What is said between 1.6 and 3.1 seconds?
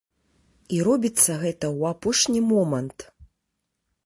ў апошні момант.